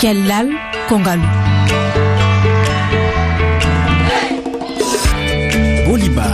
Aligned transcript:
cellal 0.00 0.48
ko 0.88 0.96
ngalu 0.96 1.28
bolima 5.84 6.24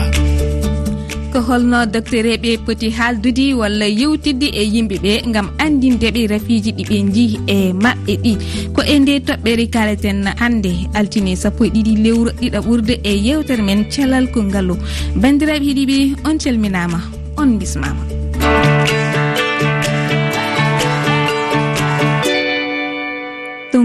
ko 1.35 1.43
holno 1.49 1.81
docteur 1.95 2.27
eɓe 2.37 2.63
poti 2.63 2.91
haaldude 2.99 3.47
walla 3.61 3.89
yewtidde 4.01 4.49
e 4.55 4.63
yimɓeɓe 4.75 5.13
gam 5.35 5.49
andindeɓe 5.65 6.21
rafiji 6.33 6.71
ɗiɓe 6.79 6.97
jii 7.15 7.35
e 7.55 7.57
maɓɓe 7.83 8.13
ɗi. 8.25 8.33
Ko 8.75 8.81
e 8.87 8.99
nde 9.01 9.15
toɓɓere 9.27 9.65
kaleten 9.75 10.21
hande 10.41 10.73
altine 10.95 11.35
sappo 11.43 11.65
e 11.67 11.71
ɗiɗi 11.75 11.95
lewru 12.05 12.31
e 12.31 12.35
ɗiɗa 12.41 12.61
ɓurde 12.67 12.95
e 13.03 13.13
yewtere 13.27 13.63
men 13.67 13.91
cellal 13.91 14.31
ko 14.31 14.43
ngalu 14.47 14.75
bandiraɓe 15.23 15.65
heeɗiɓe 15.67 15.97
on 16.29 16.39
calminama 16.39 17.01
on 17.37 17.59
bismama. 17.59 18.16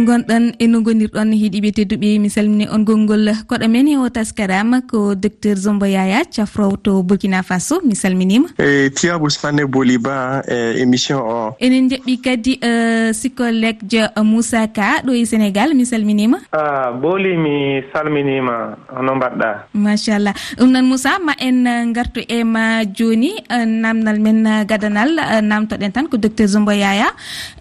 gonɗon 0.05 0.55
e 0.59 0.67
no 0.67 0.81
gonirɗon 0.81 1.33
hiɗiɓe 1.33 1.69
tedduɓe 1.75 2.19
mi 2.19 2.29
salmini 2.29 2.67
on 2.69 2.83
gongol 2.83 3.29
koɗo 3.47 3.67
men. 3.69 3.87
E 3.91 3.97
o 3.97 4.07
taskarama 4.09 4.81
ko 4.87 5.15
docteur 5.15 5.57
zombo 5.57 5.85
yaya 5.85 6.23
cafrow 6.23 6.77
to 6.77 7.03
burkina 7.03 7.43
faso 7.43 7.81
mi 7.83 7.95
salminima. 7.95 8.47
E 8.57 8.89
tiyabou 8.89 9.29
sanne 9.29 9.65
boliba 9.67 10.41
e 10.47 10.81
émission 10.81 11.19
o. 11.19 11.55
Enen 11.59 11.89
jaɓɓi 11.89 12.21
kadi 12.21 12.59
e, 12.61 13.13
sikolleje 13.13 14.07
moussa 14.23 14.67
ka 14.67 15.01
ɗo 15.03 15.11
e 15.13 15.25
sénégal 15.25 15.73
mi 15.75 15.85
salminima. 15.85 16.37
A 16.53 16.91
booli 16.91 17.35
mi 17.37 17.81
salminima 17.91 18.77
hono 18.95 19.15
mbaɗɗa. 19.15 19.49
Machallah. 19.73 20.33
Ɗum 20.57 20.71
noon 20.71 20.85
moussa 20.87 21.19
ma 21.19 21.33
en 21.39 21.91
gartu 21.91 22.21
e 22.27 22.43
ma 22.43 22.83
joni 22.85 23.31
e 23.49 23.65
namdal 23.65 24.19
men 24.19 24.65
gadanal 24.65 25.19
e 25.19 25.41
namtoɗen 25.41 25.91
tan 25.91 26.07
ko 26.07 26.17
docteur 26.17 26.47
zombo 26.47 26.71
yaya. 26.71 27.11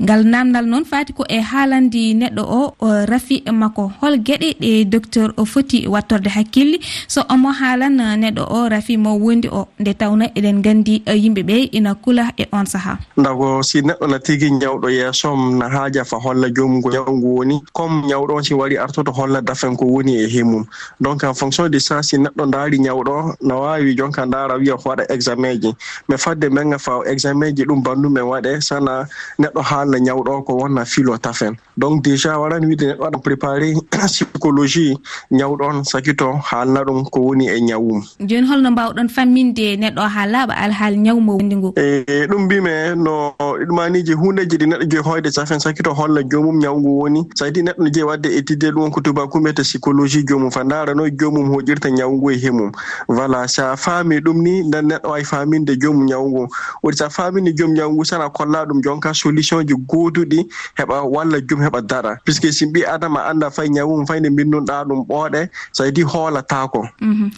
Ngal 0.00 0.24
namdal 0.24 0.66
noon 0.66 0.84
fati 0.84 1.12
ko 1.12 1.24
e 1.28 1.40
haalandi 1.40 2.14
neɗɗo 2.14 2.29
neɗɗo 2.30 2.74
o 2.80 3.06
rafi 3.06 3.42
makko 3.52 3.92
hol 4.00 4.18
gueɗe 4.18 4.56
ɗe 4.60 4.84
docteur 4.84 5.32
o 5.36 5.44
foti 5.44 5.86
wattorde 5.88 6.28
hakkille. 6.28 6.78
So 7.08 7.22
omo 7.28 7.52
haalan 7.52 7.96
neɗɗo 8.20 8.42
o 8.50 8.68
rafi 8.68 8.96
mo 8.96 9.14
wondi 9.18 9.48
o 9.48 9.68
nde 9.78 9.94
tawna 9.98 10.26
eɗen 10.34 10.62
gandi 10.62 11.02
e 11.06 11.12
yimɓeɓe 11.14 11.68
ina 11.72 11.94
kula 11.94 12.30
e 12.38 12.46
on 12.52 12.64
saaha 12.66 12.98
dago 13.16 13.62
si 13.62 13.80
neɗɗo 13.82 14.06
na 14.10 14.18
tigui 14.18 14.50
ñawɗo 14.50 14.88
yeesom 14.90 15.58
na 15.58 15.68
haaja 15.68 16.04
fa 16.04 16.16
holla 16.18 16.48
jomugo 16.50 16.90
ñawgu 16.90 17.36
woni 17.36 17.62
comme 17.72 18.02
ñawɗo 18.06 18.36
on 18.36 18.42
si 18.42 18.54
wari 18.54 18.76
artoto 18.78 19.12
holla 19.12 19.40
dafen 19.40 19.76
ko 19.76 19.84
woni 19.86 20.16
e 20.16 20.26
himum 20.28 20.64
donc 21.00 21.24
en 21.24 21.34
fonction 21.34 21.68
de 21.68 21.78
ça 21.78 22.02
si 22.02 22.16
neɗɗo 22.18 22.46
daari 22.50 22.78
ñawɗo 22.78 23.36
na 23.42 23.54
wawi 23.56 23.94
jonka 23.96 24.26
daara 24.26 24.56
wiya 24.58 24.76
ko 24.76 24.90
waɗa 24.90 25.04
examen 25.10 25.60
ji. 25.60 25.74
Mais 26.08 26.18
fadde 26.18 26.48
menga 26.50 26.78
fa 26.78 27.00
examen 27.06 27.54
ji 27.56 27.64
ɗum 27.64 27.82
bandumen 27.82 28.22
waɗe 28.24 28.60
sana 28.60 29.06
neɗɗo 29.38 29.60
haalna 29.62 29.98
ñawɗo 29.98 30.44
ko 30.46 30.52
wonna 30.54 30.84
filo 30.84 31.16
tafen. 31.18 31.54
Donc 31.76 32.02
déjà 32.04 32.19
déjà 32.20 32.36
waran 32.38 32.64
wiide 32.68 32.84
neɗɗo 32.86 33.02
waɗa 33.04 33.18
préparé 33.24 33.74
psychologie 34.12 34.96
ñawɗon 35.32 35.84
sakito 35.84 36.32
haalna 36.48 36.84
ɗum 36.84 37.04
ko 37.10 37.20
woni 37.20 37.48
e 37.48 37.60
ñawum 37.60 38.02
joni 38.20 38.46
holno 38.46 38.70
mbawɗon 38.70 39.08
famminde 39.08 39.76
neɗɗo 39.80 40.02
ha 40.14 40.26
laaɓa 40.26 40.54
alhaal 40.54 40.94
ñawmo 40.96 41.36
wondi 41.36 41.56
ngu. 41.56 41.72
E, 41.76 42.04
e 42.06 42.26
ɗum 42.26 42.44
mbimi 42.44 42.70
no 42.96 43.32
ɗumaniji 43.40 44.12
hundeji 44.12 44.56
ɗi 44.58 44.66
neɗɗo 44.66 44.84
joyi 44.90 45.02
hoyde 45.04 45.30
safen 45.32 45.60
sakito 45.60 45.94
holla 45.94 46.22
jomum 46.22 46.58
ñawgu 46.60 46.90
woni. 47.00 47.24
Saydi 47.34 47.62
neɗɗo 47.62 47.82
no 47.84 47.90
jeeyi 47.90 48.04
wadde 48.06 48.26
e 48.28 48.38
étudie 48.38 48.70
ɗum 48.70 48.90
ko 48.90 49.00
tubaku 49.00 49.40
mbiyete 49.40 49.62
psychologie 49.62 50.24
jomum. 50.28 50.50
Fa 50.50 50.64
ndaara 50.64 50.92
jomum 51.18 51.48
hoƴirta 51.54 51.88
ñawngu 51.90 52.30
e 52.32 52.36
himum 52.36 52.72
voilà 53.08 53.48
sa 53.48 53.76
faami 53.76 54.20
ɗum 54.20 54.42
ni 54.42 54.62
nden 54.64 54.86
neɗɗo 54.88 55.08
wawi 55.10 55.24
faminde 55.24 55.76
jomum 55.80 56.04
ñawngu 56.06 56.48
woɗi 56.82 56.96
sa 56.96 57.08
faminde 57.08 57.52
jom 57.56 57.72
ñawngu 57.72 58.04
sana 58.04 58.28
kolla 58.30 58.64
ɗum 58.66 58.82
jonka 58.82 59.14
solution 59.14 59.64
ji 59.66 59.74
goduɗi 59.74 60.46
heɓa 60.76 61.02
walla 61.04 61.40
jom 61.48 61.60
heɓa 61.62 61.80
daɗa 61.82 62.09
heɓata 62.10 62.24
puisque 62.24 62.52
si 62.52 62.66
ɓi 62.66 62.84
adama 62.86 63.20
anda 63.30 63.50
fay 63.50 63.68
ñawum 63.68 64.06
fay 64.06 64.20
nde 64.20 64.30
binnunɗa 64.30 64.84
ɗum 64.88 65.00
ɓooɗe 65.08 65.48
so 65.72 65.84
edi 65.84 66.02
hoolatakon 66.02 66.88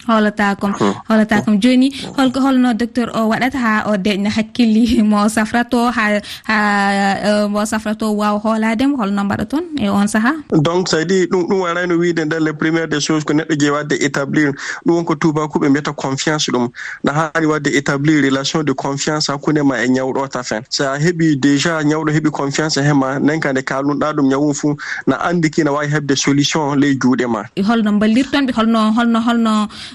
hoolatakom 0.08 0.70
mhm, 0.70 0.92
hoolatakom 1.08 1.54
hmm. 1.54 1.60
joni 1.62 1.88
holko 2.16 2.40
holno 2.40 2.74
docteur 2.74 3.08
o 3.14 3.28
waɗata 3.28 3.58
ha 3.58 3.82
o 3.86 3.96
deƴna 3.96 4.30
hakkilli 4.30 5.02
mo 5.10 5.28
safrato 5.28 5.90
ha 5.90 6.20
ha 6.48 6.56
eh, 7.24 7.48
mo 7.48 7.64
safrato 7.66 8.12
wawa 8.16 8.38
hoolademo 8.38 8.96
holno 8.96 9.24
mbaɗa 9.24 9.44
toon 9.48 9.64
e 9.78 9.88
on 9.88 10.06
saaha 10.08 10.32
donc 10.62 10.88
so 10.88 11.00
idi 11.00 11.26
ɗum 11.26 11.46
ɗum 11.48 11.60
warayno 11.60 11.94
wiide 11.98 12.24
nder 12.24 12.40
les 12.40 12.52
premiére 12.52 12.88
des 12.88 13.00
choses 13.00 13.24
ko 13.24 13.32
neɗɗo 13.32 13.54
jeeyi 13.58 13.70
wadde 13.72 13.92
établir 14.00 14.52
ɗum 14.86 14.96
wonko 14.96 15.14
tubakuɓe 15.14 15.68
mbiyata 15.68 15.92
confiance 15.92 16.50
ɗum. 16.50 16.68
Na 17.04 17.12
hani 17.34 17.46
wadde 17.46 17.68
établir 17.68 18.22
relation 18.22 18.62
de 18.62 18.72
confiance 18.72 19.28
hakkunde 19.28 19.62
ma 19.62 19.82
e 19.84 19.88
ñawɗo 19.88 20.28
tafen 20.28 20.62
sa 20.70 20.98
heeɓi 20.98 21.36
déjà 21.36 21.82
ñawɗo 21.82 22.10
heeɓi 22.12 22.30
confiance 22.30 22.76
e 22.76 22.82
hema 22.82 23.18
nen 23.18 23.40
kande 23.40 23.62
kalnuɗa 23.62 24.12
ɗum 24.16 24.28
ñawum 24.28 24.54
fuu 24.62 24.76
na 25.06 25.16
anndi 25.28 25.50
kina 25.50 25.72
waawi 25.72 25.88
heɓde 25.94 26.14
solution 26.16 26.78
ley 26.78 26.94
juuɗe 27.00 27.26
ma. 27.26 27.42
E 27.56 27.62
holno 27.62 27.90
ballirtonɓe 27.98 28.52
holno 28.58 28.80
holno 28.96 29.20
holno 29.26 29.52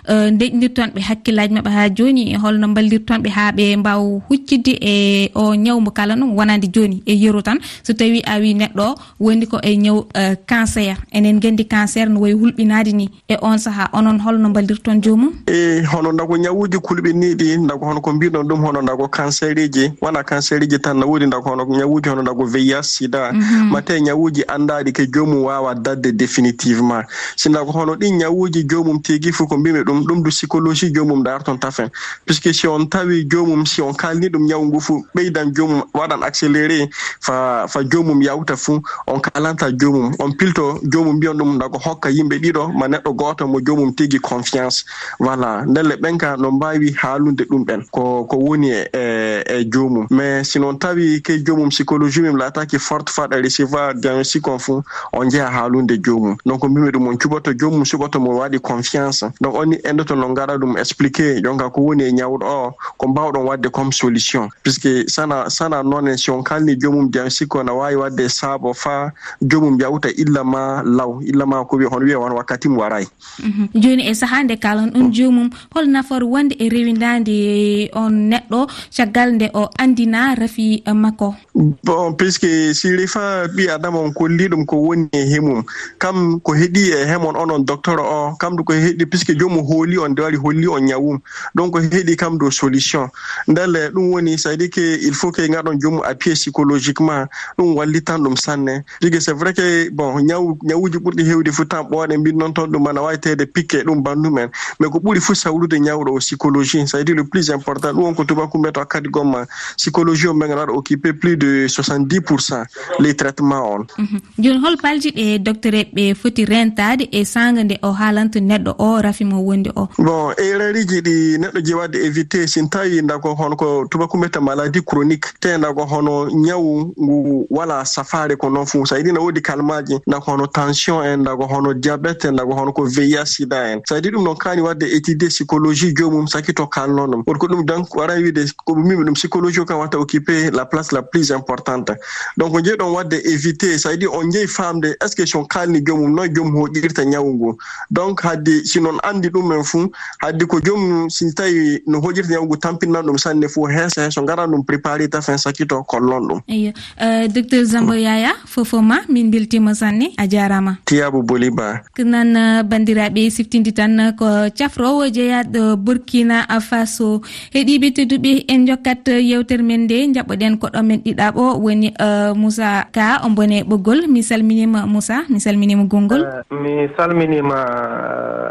e, 0.08 0.14
deƴdirtonɓe 0.40 1.00
hakkillaji 1.08 1.54
maɓɓe 1.56 1.72
haa 1.78 1.90
jooni 1.98 2.24
e 2.34 2.38
holno 2.44 2.68
ballirtonɓe 2.76 3.30
haa 3.38 3.52
ɓe 3.52 3.66
mbaw 3.78 4.02
huccidde 4.30 4.74
e 4.82 5.32
o 5.36 5.56
ñawmo 5.56 5.92
kala 5.92 6.16
noon 6.16 6.32
wonande 6.38 6.68
jooni 6.74 7.04
e 7.06 7.14
yeru 7.16 7.42
tan. 7.42 7.58
So 7.84 7.94
tawi 7.94 8.22
a 8.26 8.40
wi 8.40 8.54
neɗɗo 8.54 8.84
o 8.84 8.96
woni 9.20 9.46
ko 9.48 9.60
e 9.64 9.76
ñaw 9.78 10.06
e, 10.14 10.36
cancer. 10.48 10.98
Enen 11.12 11.38
nganndi 11.38 11.66
cancer 11.68 12.10
no 12.10 12.20
wayi 12.22 12.34
hulɓinaade 12.36 12.92
ni. 12.94 13.10
E 13.30 13.36
on 13.42 13.58
sahaa 13.58 13.90
onon 13.94 14.20
holno 14.20 14.50
ballirton 14.54 15.02
joomum? 15.02 15.32
E 15.48 15.82
hono 15.92 16.12
ndago 16.12 16.38
ñawuuji 16.38 16.78
kulɓiniiɗi 16.78 17.58
ndago 17.64 17.86
hono 17.86 18.02
ko 18.02 18.12
mbiɗon 18.14 18.44
ɗum 18.48 18.60
hono 18.66 18.82
ndago 18.82 19.08
cancer 19.08 19.58
iji 19.60 19.92
wona 20.02 20.24
cancer 20.24 20.64
iji 20.64 20.80
tan 20.80 20.98
no 21.00 21.08
woodi 21.08 21.26
ndago 21.26 21.50
hono 21.50 21.64
ñawuuji 21.66 22.10
hono 22.10 22.22
ndago 22.22 22.46
veya 22.46 22.84
sida. 22.84 23.32
Mhm. 23.34 23.70
Ma 23.72 23.82
tawi 23.82 24.02
ñawuuji 24.02 24.44
anndaɗi 24.58 24.92
ke 24.94 25.06
joomum 25.14 25.44
wawa 25.46 25.76
dadde 25.76 26.12
définitivement. 26.12 27.04
Sinno 27.36 27.66
ko 27.66 27.72
hono 27.72 27.96
ɗin 27.96 28.18
ñawuji 28.18 28.66
joomum 28.70 29.02
tigi 29.02 29.32
fof 29.32 29.48
ko 29.50 29.58
mbimi 29.58 29.80
ɗum 29.84 30.04
ɗum 30.06 30.24
du 30.24 30.30
psychologie 30.30 30.92
joomum 30.94 31.24
darton 31.24 31.58
tafen. 31.58 31.90
Puisque 32.26 32.54
si 32.54 32.68
on 32.68 32.86
tawi 32.86 33.26
joomum 33.30 33.66
si 33.66 33.82
on 33.82 33.94
kalni 33.94 34.28
ɗum 34.30 34.46
ñawu 34.48 34.66
ngu 34.66 34.80
fuu 34.82 35.06
ɓeydan 35.16 35.54
joomum 35.56 35.84
waɗan 35.94 36.24
accéléré 36.24 36.90
fa 37.22 37.66
fa 37.68 37.80
joomum 37.84 38.22
yawta 38.22 38.56
fuu 38.56 38.82
on 39.08 39.20
kalanta 39.20 39.68
joomum. 39.72 40.12
On 40.20 40.32
pilto 40.32 40.80
joomum 40.92 41.18
mbiyon 41.18 41.36
ɗum 41.38 41.58
dago 41.60 41.78
hokka 41.78 42.10
yimɓe 42.10 42.40
ɗiɗo 42.40 42.72
ma 42.78 42.88
neɗɗo 42.88 43.14
goto 43.16 43.48
mo 43.48 43.60
joomum 43.66 43.94
tigi 43.96 44.20
confiance. 44.20 44.86
Voilà. 45.20 45.64
Ndelle 45.66 45.96
ɓen 46.02 46.18
ka 46.18 46.36
no 46.38 46.52
mbawi 46.52 46.96
haalunde 47.02 47.44
ɗum 47.50 47.64
ɓen 47.66 47.86
ko 47.92 48.26
ko 48.26 48.38
woni 48.38 48.70
e 48.72 48.88
e, 48.94 49.44
e 49.48 49.66
joomum. 49.72 50.08
Mais 50.10 50.44
sinon 50.44 50.76
tawi 50.78 51.22
ke 51.22 51.38
joomum 51.46 51.70
psychologie 51.70 52.22
mum 52.22 52.38
laataki 52.38 52.80
forte 52.80 53.10
faɗa 53.10 53.42
recevoir 53.42 53.94
diagnostic 53.96 54.47
ko 54.48 54.58
fuu 54.58 54.82
on 55.14 55.28
jeeha 55.30 55.52
haalunde 55.52 55.98
jomum 56.06 56.36
donc 56.46 56.64
mbimi 56.64 56.90
ɗum 56.92 57.08
on 57.08 57.18
cuɓoto 57.20 57.52
jomum 57.60 57.84
suɓoto 57.84 58.20
mo 58.20 58.32
waɗi 58.40 58.60
confiance. 58.60 59.24
Donc 59.42 59.56
onni 59.56 59.78
ende 59.84 60.04
to 60.08 60.16
no 60.16 60.30
ngaɗa 60.30 60.58
ɗum 60.58 60.78
expliqué 60.78 61.42
jonka 61.44 61.70
ko 61.70 61.82
woni 61.82 62.04
e 62.04 62.12
ñawɗo 62.12 62.46
o 62.46 62.72
ko 62.98 63.08
mbawɗon 63.08 63.44
wadde 63.48 63.68
comme 63.70 63.92
solution. 63.92 64.48
Puisque 64.64 65.10
sana 65.10 65.50
sana 65.50 65.84
noon 65.84 66.18
si 66.18 66.32
on 66.32 66.44
kalni 66.44 66.76
jomum 66.80 67.10
jam 67.14 67.30
sikko 67.30 67.64
na 67.64 67.74
wawi 67.74 67.96
wadde 67.96 68.26
saaɓo 68.30 68.74
fa 68.76 69.12
jomum 69.42 69.78
yawta 69.80 70.10
illa 70.18 70.44
ma 70.44 70.82
law 70.86 71.20
illa 71.22 71.46
ma 71.46 71.66
ko 71.66 71.78
wiya 71.78 71.90
hono 71.90 72.06
wiya 72.06 72.20
won 72.20 72.32
wakkati 72.38 72.70
mo 72.70 72.80
waray. 72.82 73.06
Mhm. 73.44 73.68
Joni 73.76 74.04
e 74.10 74.14
saaha 74.16 74.44
nde 74.44 74.56
kalan 74.60 74.90
ɗum 74.94 75.12
jomum 75.12 75.50
hol 75.76 75.86
nafoore 75.90 76.24
wonde 76.26 76.56
e 76.60 76.70
rewidade 76.70 77.90
on 77.94 78.30
neɗɗo 78.32 78.68
caggal 78.96 79.34
nde 79.36 79.50
o 79.54 79.68
andina 79.80 80.36
rafi 80.36 80.84
makko. 80.94 81.36
Bon 81.84 82.14
puisque 82.14 82.74
si 82.74 82.96
refa 82.96 83.48
ɓi 83.48 83.70
adama 83.70 84.00
on 84.00 84.12
kolli 84.14 84.37
holli 84.38 84.48
ɗum 84.50 84.66
ko 84.66 84.76
woni 84.78 85.10
e 85.12 85.26
hemum. 85.26 85.64
Kam 86.00 86.40
ko 86.40 86.54
heɗi 86.54 86.92
e 86.94 87.06
hemon 87.08 87.36
onon 87.36 87.60
docteur 87.66 88.00
o 88.00 88.36
kamdu 88.40 88.64
ko 88.64 88.74
heɗi 88.74 89.06
puisque 89.10 89.34
jomum 89.38 89.66
hooli 89.66 89.98
on 89.98 90.10
nde 90.10 90.20
wari 90.22 90.38
holli 90.38 90.68
on 90.68 90.80
ñawum 90.82 91.20
donc 91.56 91.74
ko 91.74 91.80
heɗi 91.80 92.16
kam 92.16 92.38
dow 92.38 92.52
solution. 92.52 93.10
Ndele 93.48 93.76
eh, 93.86 93.90
ɗum 93.90 94.12
woni 94.14 94.38
ça 94.38 94.56
di 94.56 94.70
que 94.70 94.82
il 95.02 95.14
faut 95.14 95.32
que 95.32 95.42
gaɗon 95.42 95.80
jomum 95.82 96.02
appuyé 96.06 96.36
psychologiquement. 96.36 97.26
Ɗum 97.58 97.76
wallitan 97.76 98.20
ɗum 98.20 98.38
sanne. 98.38 98.84
Jogui 99.02 99.22
c'est 99.22 99.34
vrai 99.34 99.54
que 99.54 99.90
bon 99.90 100.20
ñaw 100.22 100.58
ñawuji 100.64 100.98
ɓurɗi 101.00 101.24
hewde 101.30 101.52
fo 101.52 101.66
tan 101.66 101.84
ɓooɗe 101.84 102.18
mbin 102.18 102.38
noon 102.38 102.54
toon 102.54 102.68
ɗum 102.68 102.88
ana 102.88 103.02
wawi 103.02 103.20
tede 103.20 103.46
pikke 103.46 103.84
ɗum 103.86 104.02
bandumen 104.04 104.50
mais 104.80 104.90
ko 104.90 105.00
ɓuuri 105.00 105.20
fo 105.20 105.34
sawrude 105.34 105.74
ñawɗo 105.80 106.16
o 106.16 106.20
psychologie. 106.20 106.86
Ça 106.88 107.04
di 107.04 107.14
le 107.14 107.24
plus 107.24 107.50
important 107.50 107.94
ɗum 107.94 108.04
won 108.04 108.14
ko 108.16 108.24
tubaku 108.24 108.58
mbiyato 108.58 108.82
akkadi 108.82 109.10
gomma. 109.10 109.46
Psychologie 109.78 110.28
o 110.28 110.34
mbegaɗa 110.34 110.62
waɗa 110.62 110.74
occupé 110.74 111.14
plus 111.14 111.38
de 111.38 111.68
70 111.68 112.22
pourcent 112.22 112.64
les 113.00 113.16
traitement 113.16 113.74
on. 113.74 113.86
Mm 113.98 114.06
-hmm. 114.06 114.22
joni 114.38 114.60
hol 114.60 114.78
palji 114.78 115.12
ɗe 115.12 115.40
doctereɓe 115.40 115.92
ɓe 115.94 116.16
foti 116.16 116.46
rentade 116.46 117.08
e 117.12 117.26
sanga 117.26 117.64
nde 117.64 117.80
o 117.82 117.92
haalanta 117.92 118.40
neɗɗo 118.40 118.76
o 118.80 119.02
rafimo 119.02 119.42
wondi 119.42 119.70
o. 119.76 119.88
Bon 119.98 120.34
errariji 120.38 121.02
ɗi 121.02 121.38
neɗɗo 121.42 121.60
ji 121.66 121.74
wadde 121.74 121.96
évité 121.98 122.44
e 122.44 122.48
sin 122.48 122.70
tawi 122.70 123.02
dago 123.02 123.34
hono 123.36 123.56
ko 123.56 123.86
tubakumbeta 123.92 124.42
maladie 124.42 124.82
chronique 124.82 125.34
te 125.40 125.58
dago 125.58 125.86
hono 125.86 126.30
ñawu 126.30 126.94
ngu 127.00 127.48
wala 127.50 127.86
safare 127.86 128.36
ko 128.38 128.50
noon 128.50 128.66
fuu. 128.66 128.86
Sa 128.86 128.98
yiɗi 128.98 129.14
no 129.14 129.22
woodi 129.22 129.42
kalmaji 129.42 130.00
dago 130.08 130.26
hono 130.32 130.48
tension 130.48 131.04
en 131.04 131.24
dago 131.24 131.48
hono 131.48 131.74
diabéte 131.74 132.26
en 132.28 132.36
dago 132.36 132.54
hono 132.54 132.72
ko 132.74 132.84
veilla 132.86 133.26
sida 133.26 133.72
en. 133.72 133.82
Sa 133.88 133.96
yiɗi 133.96 134.12
ɗum 134.12 134.24
noon 134.24 134.38
kani 134.38 134.62
wadde 134.62 134.84
étudie 134.86 135.30
psychologie 135.30 135.94
jomum 135.96 136.28
sakito 136.28 136.68
kalno 136.68 137.08
ɗum 137.08 137.24
ko 137.24 137.48
ɗum 137.48 137.66
donc 137.66 137.96
waran 137.96 138.22
wiide 138.24 138.46
ko 138.66 138.76
mimi 138.76 139.04
ɗum 139.04 139.14
psychologie 139.14 139.62
o 139.62 139.66
kam 139.66 139.80
watta 139.80 139.98
occupé 140.00 140.52
la 140.52 140.66
place 140.66 140.92
la 140.92 141.02
plus 141.02 141.32
importante. 141.32 141.92
Donc 142.38 142.54
jeeɗon 142.64 142.92
wadde 142.94 143.14
e 143.14 143.34
évité 143.34 143.78
sa 143.78 143.92
yiɗi 143.94 144.07
kadi 144.08 144.16
on 144.16 144.32
jehi 144.32 144.48
famde 144.48 144.86
est 145.02 145.08
ce 145.08 145.16
que 145.16 145.26
son 145.26 145.46
kalni 145.46 145.82
jomum 145.86 146.14
noy 146.16 146.30
jomum 146.34 146.56
hoƴirta 146.56 147.04
ñawu 147.06 147.34
ngu 147.34 147.58
donc 147.92 148.22
haddi 148.24 148.66
sinon 148.66 148.98
andi 149.04 149.30
ɗumen 149.30 149.64
fuu 149.64 149.92
haddi 150.20 150.46
ko 150.46 150.60
jomum 150.64 151.10
si 151.10 151.34
tawi 151.34 151.82
no 151.88 152.00
hoƴirta 152.00 152.32
ñawu 152.34 152.46
ngu 152.46 152.58
tampinnan 152.58 153.04
ɗum 153.06 153.18
sanne 153.18 153.48
fuu 153.48 153.68
heesa 153.68 154.02
heeso 154.04 154.22
ngaran 154.24 154.48
ɗum 154.52 154.64
préparé 154.66 155.08
tafen 155.10 155.38
sakkito 155.38 155.84
kollon 155.84 156.28
ɗum. 156.28 156.40
Eyo. 156.48 156.72
Euh, 157.02 157.28
docteur 157.28 157.66
zambo 157.66 157.94
yaya 157.94 158.34
fofo 158.46 158.82
ma 158.82 159.00
min 159.10 159.30
beltima 159.30 159.74
sanne 159.76 160.12
a 160.18 160.28
jarama 160.28 160.78
tiyabo 160.86 161.22
boli 161.22 161.50
ba. 161.50 161.82
Nan 161.98 162.36
euh, 162.36 162.64
bandiraɓe 162.64 163.30
siftindi 163.30 163.74
tan 163.74 164.14
ko 164.18 164.26
cafrowo 164.56 165.06
jeeyaɗo 165.08 165.60
euh, 165.60 165.76
burkina 165.76 166.46
faso. 166.62 167.22
Heeɗiɓe 167.54 167.92
tedduɓe 167.94 168.46
en 168.48 168.66
jokkat 168.68 169.08
yewtere 169.08 169.64
men 169.64 169.84
nde 169.86 170.14
jaɓɓoɗen 170.16 170.58
koɗo 170.58 170.84
men 170.84 171.00
ɗiɗaɓo 171.06 171.60
woni 171.62 171.94
uh, 172.00 172.34
moussa 172.36 172.88
ka 172.92 173.22
o 173.26 173.30
bone 173.30 173.64
ɓoggol. 173.64 173.97
gongol 173.98 174.08
mi 174.14 174.22
salminima 174.22 174.86
moussa 174.86 175.26
mi 175.30 175.40
salminima 175.40 175.84
gongol. 175.86 176.22
Eh, 176.22 176.44
mi 176.54 176.88
salminima 176.96 177.58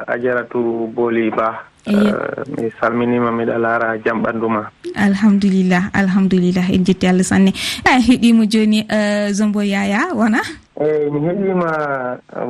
eh, 0.07 0.13
ajaratu 0.15 0.91
booli 0.95 1.31
ba. 1.31 1.63
Eh, 1.87 1.95
mi 2.59 2.71
salminima 2.81 3.31
miɗa 3.31 3.59
laara 3.59 3.99
jam 4.05 4.23
ɓanndu 4.23 4.49
ma. 4.51 4.67
Alhamdulillah 4.97 5.91
alhamdulillah 5.95 6.67
en 6.71 6.85
jetti 6.85 7.07
allah 7.07 7.23
sanne. 7.23 7.51
E, 7.87 7.89
A 7.89 8.01
heeɗima 8.01 8.47
joni 8.51 8.87
zombo 9.33 9.63
yaya 9.63 10.11
wona? 10.15 10.41
Eyi 10.81 11.11
mi 11.11 11.21
heeɗima 11.27 11.71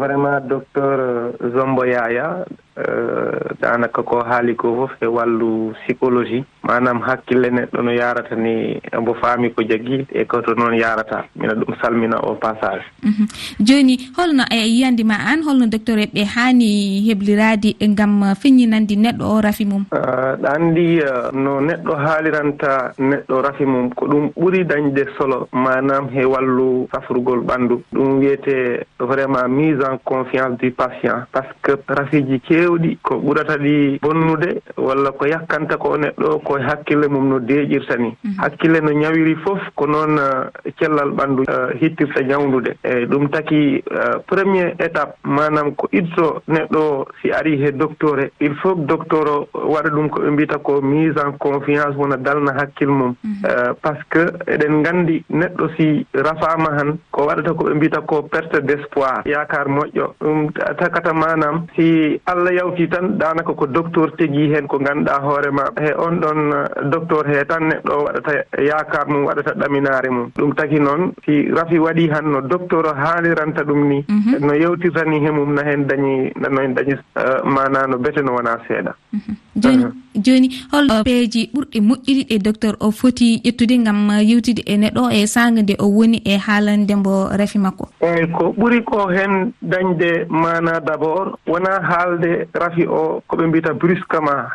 vraiment 0.00 0.40
docteur 0.48 1.32
zombo 1.52 1.84
yaya. 1.84 2.44
Eh, 2.76 3.56
danaka 3.56 4.02
ko 4.04 4.20
haali 4.20 4.52
ko 4.52 4.68
fof 4.76 4.92
e 5.00 5.06
wallu 5.08 5.72
psychologie. 5.80 6.44
Manam 6.62 7.00
hakkille 7.00 7.48
neɗɗo 7.48 7.80
no 7.82 7.90
yarata 7.92 8.36
ni 8.36 8.76
mbo 9.00 9.14
faami 9.14 9.48
ko 9.54 9.62
jagii 9.62 10.04
e 10.12 10.24
koto 10.28 10.52
noon 10.54 10.76
yarata 10.76 11.24
mina 11.36 11.54
ɗum 11.54 11.72
salmina 11.80 12.20
o 12.20 12.34
passage. 12.34 12.84
Mhm. 13.02 13.24
Joni 13.60 13.96
holno 14.18 14.44
e 14.52 14.60
yiyandima 14.68 15.14
an 15.24 15.40
holno 15.46 15.66
docteur 15.66 15.98
eɓe 16.04 16.24
hani 16.36 17.00
heblirade 17.08 17.72
gam 17.96 18.34
feññinandi 18.36 18.96
neɗɗo 18.96 19.24
o 19.24 19.40
rafi 19.40 19.64
mum? 19.64 19.86
Eh, 19.92 20.36
ɗa 20.36 20.48
andi 20.52 20.98
eh, 20.98 21.32
no 21.32 21.60
neɗɗo 21.60 21.92
haaliranta 21.96 22.92
neɗɗo 22.98 23.42
rafi 23.42 23.64
mum 23.64 23.88
ko 23.94 24.06
ɗum 24.06 24.30
ɓuri 24.36 24.64
dañde 24.66 25.06
solo 25.16 25.48
manam 25.52 26.10
he 26.12 26.24
wallu 26.26 26.88
safrugol 26.92 27.40
ɓandu 27.40 27.80
ɗum 27.94 28.18
wiyete 28.18 28.84
vraiment 29.00 29.48
mise 29.48 29.80
en 29.80 29.96
confiance 30.04 30.58
du 30.58 30.70
patient 30.72 31.24
par 31.32 31.44
ce 31.44 31.54
que 31.62 31.72
rafiji 31.88 32.40
kew 32.40 32.65
feewɗi 32.66 32.98
ko 33.02 33.14
ɓurata 33.18 33.56
ɗi 33.58 33.98
bonnude 34.02 34.62
walla 34.76 35.12
ko 35.12 35.26
yakkanta 35.26 35.76
ko 35.76 35.96
neɗɗo 35.96 36.38
koye 36.44 36.62
hakkille 36.64 37.08
mum 37.08 37.28
no 37.28 37.38
deeƴirta 37.38 37.96
ni. 37.96 38.16
Mhm. 38.24 38.38
Hakkille 38.38 38.80
no 38.82 38.90
ñawiri 38.92 39.34
fof 39.44 39.60
ko 39.74 39.86
noon 39.86 40.18
eh, 40.18 40.72
cellal 40.78 41.10
ɓanndu 41.12 41.42
eh, 41.48 41.78
hittirta 41.80 42.22
ñawndude 42.22 42.76
eyi 42.84 43.06
ɗum 43.06 43.28
taki 43.30 43.76
eh, 43.76 44.16
premier 44.26 44.74
étape 44.78 45.14
manam 45.24 45.74
ko 45.76 45.88
itto 45.92 46.42
neɗɗo 46.48 47.06
si 47.22 47.30
ari 47.32 47.56
he 47.62 47.70
docteur 47.72 48.20
e 48.20 48.30
il 48.40 48.54
faut 48.56 48.74
docteur 48.74 49.28
o 49.28 49.48
waɗa 49.54 49.90
ɗum 49.90 50.08
ko 50.10 50.20
ɓe 50.20 50.30
mbiyata 50.30 50.58
ko 50.58 50.80
mise 50.82 51.18
en 51.18 51.32
confiance 51.38 51.96
wona 51.96 52.16
dalna 52.16 52.52
hakkille 52.58 52.90
mum. 52.92 53.14
Mhm. 53.24 53.74
Par 53.82 53.94
ce 53.96 54.02
que 54.10 54.52
eɗen 54.52 54.80
nganndi 54.80 55.24
neɗɗo 55.30 55.68
si 55.76 56.06
rafama 56.14 56.70
han 56.78 56.98
ko 57.10 57.26
waɗata 57.26 57.54
ko 57.54 57.64
ɓe 57.64 57.74
mbiyata 57.74 58.00
ko 58.06 58.22
perte 58.22 58.60
d' 58.62 58.70
espoir 58.70 59.22
yakar 59.26 59.68
moƴƴo. 59.68 60.14
Ɗum 60.20 60.50
takata 60.78 61.12
manam 61.12 61.66
si 61.76 62.20
allah 62.26 62.52
yawti 62.56 62.88
tan 62.88 63.18
danaka 63.18 63.52
ko 63.54 63.66
docteur 63.66 64.10
tegui 64.18 64.52
hen 64.54 64.66
ko 64.66 64.78
ganduɗa 64.78 65.20
hoorema 65.22 65.64
he 65.80 65.92
on 65.94 66.20
ɗon 66.20 66.40
uh, 66.52 66.90
docteur 66.90 67.24
he 67.28 67.44
tan 67.44 67.68
neɗɗo 67.68 67.94
waɗata 68.04 68.32
yakar 68.68 69.06
mum 69.08 69.24
waɗata 69.24 69.52
ɗaminare 69.54 70.10
mum. 70.10 70.30
Ɗum 70.36 70.54
taki 70.54 70.78
noon 70.80 71.12
si 71.24 71.48
rafi 71.52 71.78
waɗi 71.78 72.10
han 72.12 72.30
no 72.32 72.40
docteur 72.40 72.86
o 72.86 72.94
haaliranta 72.94 73.62
ɗum 73.64 73.88
ni 73.88 74.04
mhm. 74.08 74.46
no 74.46 74.52
yewtirtani 74.54 75.20
he 75.24 75.30
mum 75.30 75.54
na 75.54 75.62
hen 75.62 75.86
dañi 75.86 76.32
no 76.36 76.60
hen 76.60 76.74
dañi 76.74 76.94
uh, 77.16 77.40
mana 77.44 77.86
no 77.86 77.98
bete 77.98 78.22
no 78.22 78.32
wona 78.36 78.58
seeɗa. 78.68 78.92
Mhm. 79.12 79.36
joni 79.56 79.84
joni 80.24 80.48
hol 80.72 80.88
peeji 81.04 81.50
ɓurɗi 81.54 81.80
moƴƴiɗi 81.80 82.24
ɗe 82.30 82.38
docteur 82.42 82.74
o 82.80 82.90
foti 82.90 83.40
ƴettude 83.44 83.84
gam 83.84 84.10
yewtide 84.22 84.62
e 84.66 84.76
neɗɗo 84.76 85.10
e 85.12 85.26
sanga 85.26 85.62
nde 85.62 85.76
o 85.78 85.86
woni 85.88 86.22
e 86.24 86.36
haalande 86.38 86.94
mbo 86.96 87.28
rafi 87.36 87.58
makko. 87.58 87.88
Eyyi 88.00 88.26
ko 88.32 88.54
ɓuri 88.58 88.82
ko 88.84 89.08
hen 89.08 89.52
dañde 89.62 90.26
mana 90.30 90.80
d' 90.80 90.90
abord 90.90 91.34
wona 91.46 91.80
haalde 91.82 92.48
rafi 92.54 92.86
o 92.86 93.22
koɓe 93.28 93.46
mbiyata 93.46 93.74
brusquement 93.74 94.48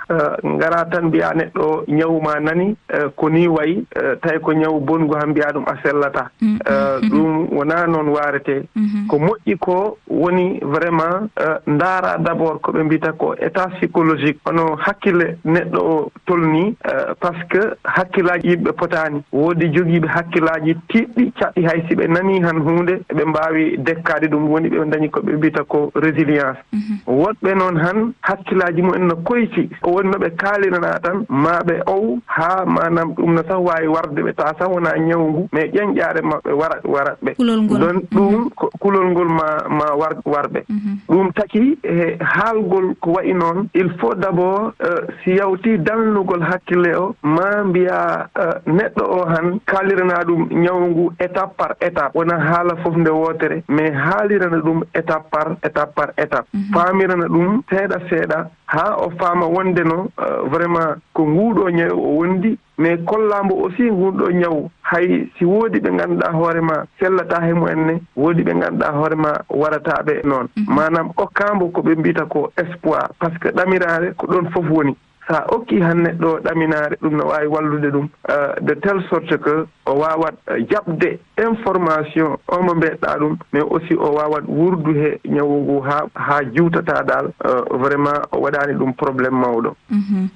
gara 0.59 0.85
tan 0.85 1.05
mbiya 1.05 1.33
neɗɗo 1.33 1.83
ñawu 1.87 2.21
ma 2.21 2.39
nani 2.39 2.75
e, 2.89 2.97
ko 3.15 3.29
ni 3.29 3.47
wayi 3.47 3.85
e, 3.95 4.15
tawi 4.21 4.39
ko 4.39 4.51
ñawu 4.53 4.79
bongu 4.79 5.13
han 5.15 5.29
mbiya 5.29 5.51
ɗum 5.53 5.65
a 5.67 5.75
sellata. 5.83 6.29
Mm, 6.41 6.47
mm, 6.47 6.59
e, 6.65 6.73
mm, 7.01 7.09
ɗum 7.09 7.47
wona 7.57 7.87
noon 7.87 8.07
warete 8.09 8.65
ko 9.07 9.17
moƴƴi 9.19 9.57
ko 9.59 9.97
woni 10.09 10.59
vraiment 10.61 11.29
ndaara 11.67 12.17
d' 12.17 12.27
abord 12.29 12.61
koɓe 12.61 12.83
mbiyata 12.83 13.13
ko 13.13 13.35
état 13.35 13.69
psychologique. 13.77 14.39
Hono 14.45 14.75
hakkille 14.91 15.37
neɗɗo 15.45 15.79
o 15.79 16.11
tolni 16.25 16.75
euh, 16.87 17.13
par 17.19 17.31
ce 17.39 17.45
que 17.47 17.61
hakkillaji 17.85 18.47
yimɓe 18.49 18.71
potani. 18.73 19.23
Woodi 19.31 19.69
jogiiɓe 19.73 20.07
hakkillaji 20.07 20.75
tiɗɗi 20.89 21.31
caɗɗi 21.39 21.65
hay 21.65 21.81
si 21.87 21.95
ɓe 21.95 22.07
nani 22.07 22.41
han 22.43 22.59
hunde 22.61 22.93
ɓe 23.15 23.23
mbawi 23.25 23.77
dekkade 23.77 24.27
ɗum 24.31 24.49
woni 24.51 24.69
ɓe 24.69 24.85
dañi 24.91 25.09
koɓe 25.09 25.33
mbiyata 25.37 25.63
ko 25.63 25.91
résilience. 25.95 26.57
Mm 26.73 26.79
-hmm. 26.79 26.97
woɗɓe 27.21 27.55
noon 27.57 27.75
han 27.77 28.13
hakkillaji 28.21 28.81
mumen 28.81 29.07
no 29.07 29.15
koyti. 29.15 29.69
Woni 29.83 30.09
no 30.09 30.17
ɓe 30.19 30.29
kaalinana 30.37 30.99
tan 30.99 31.25
ma 31.29 31.59
ɓe 31.67 31.81
ow 31.87 32.19
ha 32.25 32.65
manam 32.65 33.13
ɗum 33.15 33.33
no 33.35 33.41
sah 33.47 33.59
wawi 33.59 33.87
warde 33.87 34.19
ɓe. 34.21 34.33
Tawa 34.35 34.53
sah 34.59 34.67
wona 34.69 34.97
ñawu 34.97 35.27
ngu 35.29 35.47
mais 35.51 35.71
ƴeñƴaare 35.71 36.21
maɓɓe 36.21 36.51
warat 36.53 36.83
warat 36.85 37.17
ɓe. 37.23 37.35
Don 37.37 38.01
ɗum 38.11 38.49
kulol 38.79 39.11
ngol 39.11 39.27
ma 39.29 39.47
mhm. 39.67 39.77
ma 39.77 39.95
war 39.95 40.13
warɓe. 40.25 40.63
Mhm. 40.69 40.97
Ɗum 41.09 41.31
taki 41.33 41.77
e 41.83 42.17
haalgol 42.19 42.95
ko 42.99 43.11
wayi 43.11 43.33
noon 43.33 43.67
il 43.73 43.89
faut 43.99 44.15
d' 44.15 44.25
abord 44.25 44.73
Eh, 44.81 45.01
si 45.23 45.35
yawti 45.37 45.77
dalnugol 45.77 46.41
hakkille 46.41 46.95
o 46.97 47.15
ma 47.21 47.63
mbiya 47.63 48.27
eh, 48.35 48.55
neɗɗo 48.65 49.03
o 49.05 49.25
han 49.29 49.59
kaalirana 49.65 50.23
ɗum 50.27 50.47
ñawu 50.63 50.87
ngu 50.89 51.11
étape 51.19 51.53
par 51.57 51.75
étape. 51.81 52.15
Wona 52.17 52.39
haala 52.39 52.75
fof 52.83 52.95
nde 52.97 53.09
wootere 53.11 53.63
mais 53.69 53.91
haalirana 53.93 54.57
ɗum 54.57 54.81
étape 54.95 55.29
par 55.29 55.47
étape 55.63 55.93
par 55.95 56.09
étape. 56.17 56.47
Mhm. 56.53 56.73
Faamirana 56.73 57.27
ɗum 57.27 57.61
seeɗa 57.69 57.97
seeɗa 58.09 58.49
haa 58.65 58.95
o 59.05 59.09
faama 59.19 59.45
wonde 59.45 59.83
no 59.83 60.07
eh, 60.17 60.49
vraiment 60.49 60.95
ko 61.13 61.25
nguuɗo 61.27 61.69
ñaw 61.69 61.93
o 61.93 62.17
wondi 62.17 62.57
mais 62.77 62.97
kollaambo 63.05 63.53
aussi 63.65 63.83
ngunɗo 63.91 64.31
ñaw 64.31 64.69
hay 64.91 65.29
si 65.37 65.45
woodi 65.45 65.79
ɓe 65.79 65.89
ngannduɗaa 65.91 66.31
hoore 66.33 66.61
ma 66.61 66.85
sellata 66.99 67.41
he 67.45 67.53
mumen 67.53 67.85
ne 67.87 67.93
woodi 68.15 68.43
ɓe 68.43 68.53
ngannduɗaa 68.55 68.91
hoore 68.97 69.15
ma 69.15 69.31
warataaɓe 69.49 70.21
noon. 70.27 70.47
Mhm. 70.57 70.75
Manam 70.75 71.11
okkaambo 71.17 71.69
ko 71.71 71.81
ɓe 71.81 71.95
mbiyata 71.95 72.25
ko 72.25 72.51
espoir 72.57 73.07
par 73.19 73.31
ce 73.33 73.39
que 73.39 73.49
ɗamiraare 73.55 74.13
ko 74.17 74.27
ɗon 74.27 74.49
fof 74.51 74.69
woni. 74.69 74.95
so 75.31 75.37
a 75.37 75.45
okki 75.55 75.79
han 75.81 76.03
neɗɗo 76.03 76.39
ɗaminaare 76.43 76.95
ɗum 77.01 77.15
no 77.17 77.23
waawi 77.27 77.47
wallude 77.47 77.89
ɗum 77.91 78.07
euh, 78.29 78.53
de 78.61 78.73
telle 78.75 79.01
sorte 79.09 79.37
que 79.43 79.65
o 79.85 79.93
waawat 79.95 80.35
euh, 80.49 80.59
jaɓde 80.69 81.19
information 81.39 82.37
omo 82.47 82.73
mbeɗɗaa 82.75 83.17
ɗum 83.19 83.37
mais 83.53 83.63
aussi 83.63 83.93
o 83.95 84.11
waawat 84.15 84.43
wurdu 84.47 84.91
he 84.93 85.19
ñawu 85.29 85.55
ngu 85.63 85.79
haa 85.87 86.03
haa 86.15 86.41
juutataa 86.55 87.03
dal 87.03 87.31
euh, 87.45 87.63
vraiment 87.71 88.21
o 88.31 88.39
waɗaani 88.43 88.73
ɗum 88.79 88.93
probléme 88.93 89.39
mawɗo. 89.39 89.75
Mhm. 89.89 90.27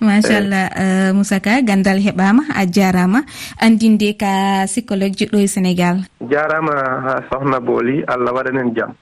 Machallah 0.00 1.12
moussa 1.14 1.40
ka 1.40 1.60
ganndal 1.62 1.98
heɓaama 1.98 2.42
a 2.54 2.66
jaaraama 2.66 3.20
anndinde 3.60 4.16
ka 4.18 4.64
psychologue 4.66 5.16
jiɗɗo 5.18 5.38
e 5.38 5.46
sénégal. 5.46 5.96
Jaaraama 6.30 6.74
haa 7.04 7.20
sohna 7.32 7.60
booli 7.60 8.04
allah 8.06 8.32
waɗanen 8.32 8.74
jam 8.76 8.92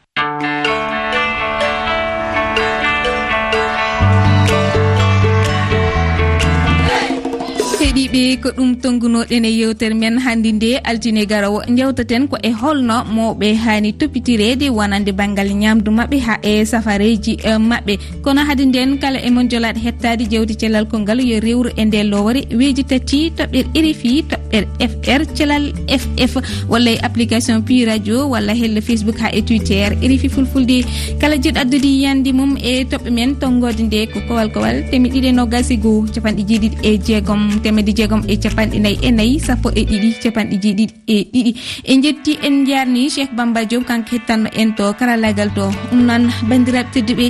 musidɓe 8.13 8.41
ko 8.43 8.51
ɗum 8.57 8.75
tongunoɗen 8.83 9.45
e 9.45 9.51
yewtere 9.51 9.95
men 9.95 10.19
hannde 10.19 10.53
nde 10.53 10.81
altine 10.85 11.25
garowo 11.27 11.63
jewtaten 11.77 12.29
ko 12.29 12.37
e 12.43 12.51
holno 12.51 13.05
mawɓe 13.15 13.55
hani 13.65 13.93
toppitirede 13.93 14.69
wonande 14.71 15.13
banggal 15.13 15.49
ñamdu 15.63 15.91
mabɓe 15.91 16.19
ha 16.27 16.35
e 16.43 16.65
safareji 16.65 17.33
e, 17.45 17.59
mabɓe 17.59 17.99
kono 18.25 18.41
haade 18.49 18.65
nden 18.67 18.99
kala 18.99 19.19
emon 19.19 19.49
jolaɗe 19.51 19.81
hettade 19.85 20.25
jewdi 20.31 20.55
cellal 20.61 20.87
kolngal 20.87 21.21
yo 21.21 21.41
rewru 21.41 21.71
e 21.77 21.85
nde 21.85 22.03
lowore 22.11 22.41
weji 22.59 22.85
tati 22.85 23.33
toɓɓere 23.37 23.81
rfi 23.91 24.23
toɓɓere 24.31 24.67
fr 24.91 25.21
cellal 25.37 25.65
ff 26.01 26.35
walla 26.69 26.91
e 26.91 26.99
application 27.09 27.63
pi 27.63 27.85
radio 27.85 28.29
walla 28.33 28.53
helle 28.55 28.81
facebook 28.81 29.19
ha 29.23 29.29
e 29.33 29.41
twitter. 29.43 29.89
Rfi 30.11 30.29
fulfulde 30.29 30.85
kala 31.21 31.37
jiɗo 31.37 31.59
addude 31.63 31.89
yiyande 31.97 32.31
mum 32.33 32.53
e 32.61 32.85
toɓɓe 32.91 33.11
men 33.11 33.35
tonggode 33.41 33.81
nde 33.87 34.07
ko 34.13 34.21
kowal 34.29 34.49
kowal 34.55 34.77
temi 34.91 35.09
ɗiɗi 35.09 35.29
e 35.29 35.33
nogas 35.33 35.69
goho 35.83 36.07
capanɗe 36.15 36.43
jeeɗiɗi 36.49 36.77
e 36.89 36.91
jeegom 37.07 37.43
temedde 37.63 38.02
jeegom 38.03 38.23
e 38.27 38.35
capanɗe 38.43 38.79
nayyi 38.85 38.99
e 39.07 39.11
nayyi 39.19 39.37
sappo 39.47 39.69
e 39.71 39.83
ɗiɗi 39.91 40.11
capanɗe 40.23 40.57
jeeɗiɗi 40.63 40.95
e 41.07 41.17
ɗiɗi. 41.33 41.53
En 41.91 42.03
jetti 42.03 42.33
en 42.47 42.67
jarni 42.67 43.09
cheikh 43.15 43.33
bamba 43.39 43.65
diom 43.65 43.85
kanko 43.85 44.11
hettanno 44.17 44.49
en 44.61 44.75
to 44.77 44.85
karallagal 44.99 45.51
to 45.57 45.65
ɗum 45.91 46.01
noon 46.09 46.25
bandiraɓe 46.49 46.91
tedduɓe 46.95 47.27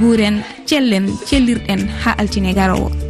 guuren 0.00 0.36
cellen 0.68 1.06
cellirɗen 1.28 1.80
ha 2.02 2.10
altine 2.20 2.52
garowo. 2.58 3.05